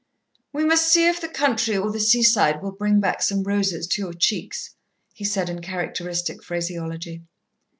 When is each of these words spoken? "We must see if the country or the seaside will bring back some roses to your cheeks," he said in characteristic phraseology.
"We 0.51 0.65
must 0.65 0.87
see 0.91 1.05
if 1.07 1.21
the 1.21 1.27
country 1.27 1.77
or 1.77 1.91
the 1.91 1.99
seaside 1.99 2.63
will 2.63 2.71
bring 2.71 2.99
back 2.99 3.21
some 3.21 3.43
roses 3.43 3.85
to 3.89 4.01
your 4.01 4.13
cheeks," 4.13 4.71
he 5.13 5.23
said 5.23 5.47
in 5.47 5.61
characteristic 5.61 6.43
phraseology. 6.43 7.21